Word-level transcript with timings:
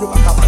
no 0.00 0.06
back 0.06 0.47